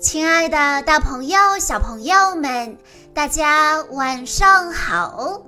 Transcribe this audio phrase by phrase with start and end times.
[0.00, 2.78] 亲爱的，大朋友、小朋友们，
[3.12, 5.42] 大家晚上好！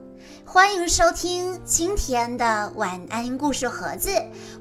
[0.44, 4.10] 欢迎收听今天的晚安故事盒子，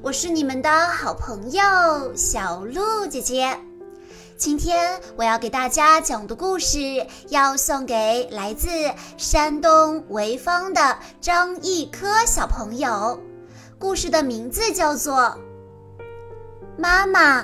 [0.00, 3.58] 我是你们的好朋友小鹿姐姐。
[4.36, 8.68] 今天我要给大家讲的故事，要送给来自
[9.16, 13.20] 山东潍坊的张一科小朋友。
[13.76, 15.16] 故事的名字叫做
[16.78, 17.42] 《妈妈》。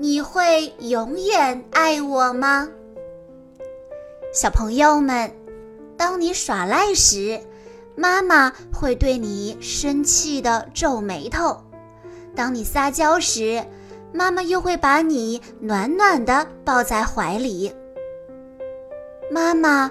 [0.00, 2.68] 你会永远爱我吗，
[4.32, 5.32] 小朋友们？
[5.96, 7.40] 当你耍赖时，
[7.96, 11.64] 妈妈会对你生气的皱眉头；
[12.36, 13.64] 当你撒娇时，
[14.12, 17.72] 妈妈又会把你暖暖的抱在怀里。
[19.32, 19.90] 妈妈，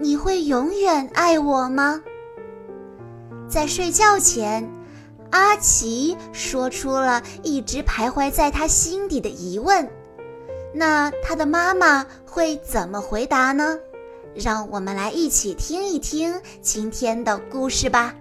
[0.00, 2.02] 你会永远爱我吗？
[3.48, 4.68] 在睡觉前。
[5.30, 9.88] 阿奇说出了一直徘徊在他心底的疑问，
[10.72, 13.78] 那他的妈妈会怎么回答呢？
[14.34, 18.14] 让我们来一起听一听今天的故事吧。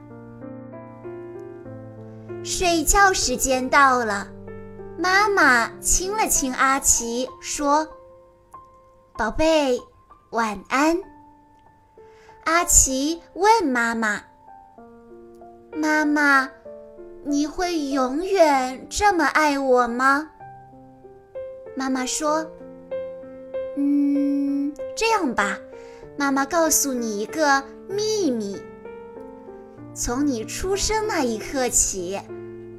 [2.44, 4.28] 睡觉时间到了，
[4.98, 7.88] 妈妈亲了亲阿奇，说
[9.18, 9.80] ：“宝贝，
[10.31, 10.98] 晚安。”
[12.46, 14.22] 阿奇问妈妈
[15.76, 16.50] ：“妈妈。”
[17.30, 20.30] 你会永远这么爱我吗？
[21.75, 22.50] 妈妈说
[23.75, 25.58] ：“嗯，这样吧，
[26.17, 28.58] 妈妈告诉你一个秘密。
[29.94, 32.17] 从你出生那一刻起，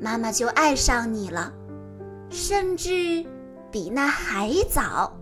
[0.00, 1.52] 妈妈就爱上你了，
[2.30, 3.22] 甚至
[3.70, 5.14] 比那还早。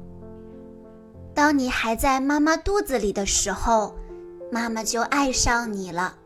[1.34, 3.96] 当你还在妈妈肚子里的时候，
[4.52, 6.16] 妈妈就爱上你了。”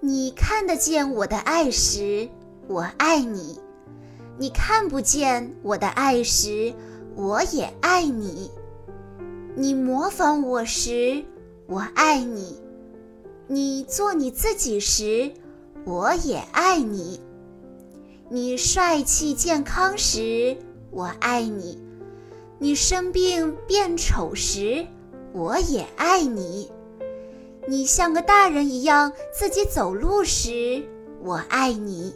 [0.00, 2.28] 你看得见我的爱时，
[2.68, 3.58] 我爱你；
[4.38, 6.74] 你看不见我的爱时，
[7.14, 8.50] 我也爱你。
[9.54, 11.24] 你模仿我时，
[11.66, 12.60] 我爱你；
[13.48, 15.32] 你做你自己时，
[15.84, 17.20] 我也爱你。
[18.28, 20.58] 你帅气健康时，
[20.90, 21.78] 我爱你；
[22.58, 24.86] 你生病变丑时，
[25.32, 26.70] 我也爱你。
[27.68, 30.84] 你像个大人一样自己走路时，
[31.20, 32.12] 我爱你；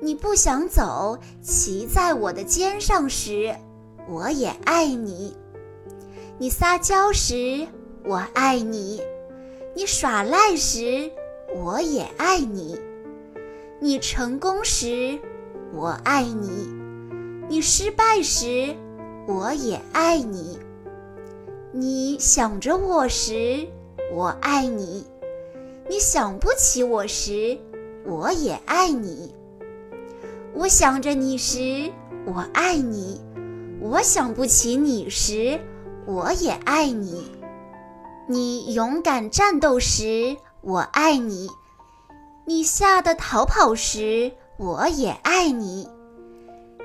[0.00, 3.54] 你不想走，骑在我的肩上时，
[4.08, 5.34] 我也爱你；
[6.38, 7.66] 你撒娇时，
[8.06, 9.02] 我爱你；
[9.74, 11.10] 你耍赖时，
[11.54, 12.74] 我也爱你；
[13.80, 15.18] 你成功时，
[15.74, 16.48] 我爱你；
[17.50, 18.74] 你失败时，
[19.28, 20.58] 我也爱你；
[21.70, 23.68] 你想着我时。
[24.14, 25.04] 我爱你，
[25.88, 27.58] 你想不起我时，
[28.06, 29.34] 我也爱你。
[30.54, 31.90] 我想着你时，
[32.24, 33.18] 我爱你；
[33.80, 35.58] 我想不起你时，
[36.06, 37.28] 我也爱你。
[38.28, 41.48] 你勇敢战斗时，我爱你；
[42.46, 45.88] 你吓得逃跑时，我也爱你。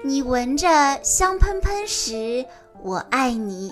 [0.04, 2.48] 你闻着香喷喷时，
[2.82, 3.70] 我爱你；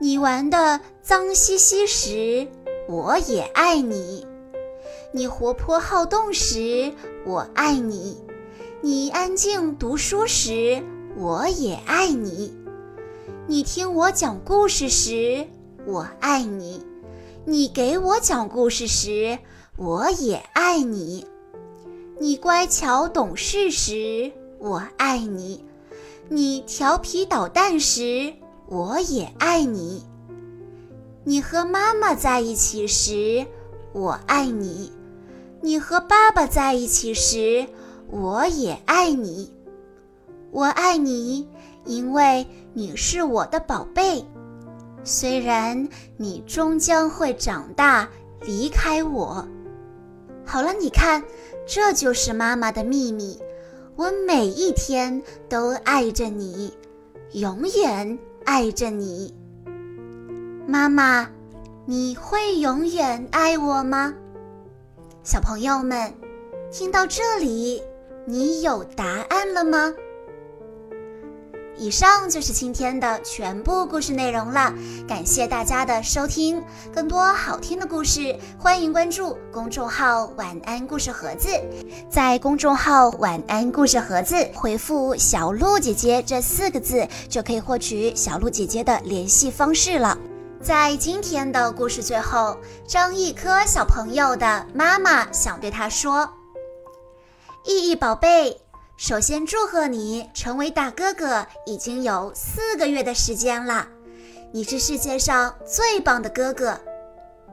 [0.00, 2.48] 你玩的脏兮兮时，
[2.88, 4.26] 我也爱你，
[5.12, 6.92] 你活泼好动时，
[7.24, 8.16] 我爱你；
[8.80, 10.82] 你安静读书时，
[11.16, 12.50] 我也爱你；
[13.46, 15.46] 你听我讲故事时，
[15.86, 16.80] 我爱你；
[17.44, 19.38] 你给我讲故事时，
[19.76, 21.24] 我也爱你；
[22.18, 25.60] 你乖巧懂事时，我爱你；
[26.28, 28.34] 你调皮捣蛋时，
[28.66, 30.02] 我也爱你。
[31.24, 33.46] 你和妈妈在一起时，
[33.92, 34.90] 我爱你；
[35.60, 37.64] 你和爸爸在一起时，
[38.10, 39.52] 我也爱你。
[40.50, 41.48] 我爱你，
[41.84, 44.24] 因为你是我的宝贝。
[45.04, 48.08] 虽然你终将会长大，
[48.40, 49.46] 离开我。
[50.44, 51.22] 好了，你看，
[51.64, 53.38] 这就是妈妈的秘密。
[53.94, 56.72] 我每一天都爱着你，
[57.32, 59.32] 永远爱着你。
[60.66, 61.28] 妈妈，
[61.86, 64.14] 你会永远爱我吗？
[65.24, 66.14] 小朋友们，
[66.70, 67.82] 听到这里，
[68.26, 69.92] 你有答案了吗？
[71.76, 74.72] 以上就是今天的全部故事内容了，
[75.08, 76.62] 感谢大家的收听。
[76.94, 81.48] 更多好听的故事，欢迎关注公众号“晚安故事盒子”。
[82.08, 90.16] 在公众号“晚安故事盒子”回复“小鹿姐姐”这四个字，就可以获取小鹿姐姐的联系方式了。
[90.62, 92.56] 在今天的故事最后，
[92.86, 96.30] 张一科小朋友的妈妈想对他说
[97.66, 98.60] ：“意义宝贝，
[98.96, 103.88] 首先祝贺你成为大哥哥已经有四个月的时间了，
[104.52, 106.78] 你是世界上最棒的哥哥。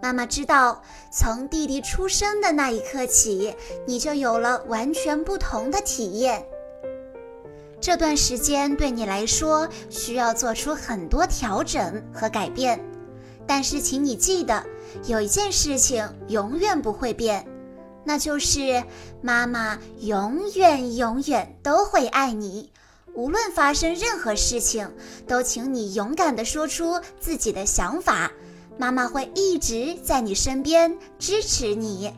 [0.03, 0.79] 妈妈知道，
[1.11, 3.56] 从弟弟出生的那一刻起，
[3.88, 6.45] 你就有了完全不同的体验。
[7.81, 12.79] 这段时间对你来说需要做出很多调整和改变，
[13.50, 14.63] 但是请你记得，
[15.07, 17.48] 有一件事情永远不会变，
[18.06, 18.84] 那就是
[19.24, 22.72] 妈妈永远永远都会爱你。
[23.16, 24.94] 无论发生任何事情，
[25.28, 28.31] 都请你勇敢地说出自己的想法。
[28.78, 32.13] 妈妈会一直在你身边支持你。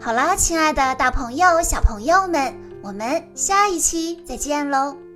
[0.00, 2.52] 好了，亲爱的大朋友、小朋友们，
[2.82, 5.07] 我们下一期再见喽。